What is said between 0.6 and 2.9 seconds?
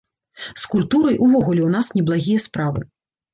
З культурай увогуле ў нас неблагія справы.